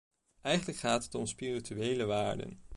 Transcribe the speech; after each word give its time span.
Eigenlijk 0.41 0.77
gaat 0.77 1.03
het 1.03 1.15
om 1.15 1.25
spirituele 1.25 2.05
waarden. 2.05 2.59